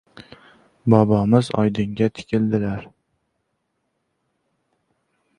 [0.93, 2.87] Bobomiz oydinga tikildilar.